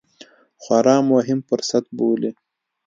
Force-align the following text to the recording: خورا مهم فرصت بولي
خورا 0.61 0.97
مهم 1.11 1.39
فرصت 1.49 1.85
بولي 1.97 2.31